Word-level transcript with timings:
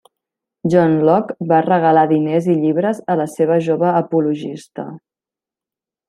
John 0.73 0.93
Locke 1.07 1.35
va 1.51 1.59
regalar 1.65 2.05
diners 2.11 2.47
i 2.53 2.55
llibres 2.63 3.01
a 3.15 3.17
la 3.19 3.27
seva 3.33 3.59
jove 3.67 3.91
apologista. 3.99 4.87